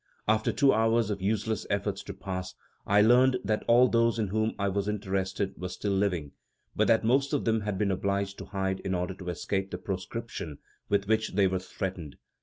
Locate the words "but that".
6.75-7.03